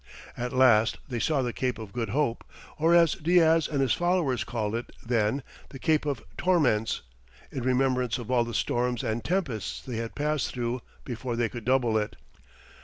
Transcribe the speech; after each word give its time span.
At 0.35 0.51
last 0.51 0.97
they 1.07 1.19
saw 1.19 1.43
the 1.43 1.53
Cape 1.53 1.77
of 1.77 1.93
Good 1.93 2.09
Hope, 2.09 2.43
or 2.79 2.95
as 2.95 3.13
Diaz 3.13 3.67
and 3.67 3.81
his 3.81 3.93
followers 3.93 4.43
called 4.43 4.73
it 4.73 4.91
then, 5.05 5.43
the 5.69 5.77
"Cape 5.77 6.07
of 6.07 6.23
Torments," 6.39 7.03
in 7.51 7.61
remembrance 7.61 8.17
of 8.17 8.31
all 8.31 8.43
the 8.43 8.55
storms 8.55 9.03
and 9.03 9.23
tempests 9.23 9.79
they 9.79 9.97
had 9.97 10.15
passed 10.15 10.51
through 10.51 10.81
before 11.05 11.35
they 11.35 11.49
could 11.49 11.65
double 11.65 11.99
it. 11.99 12.15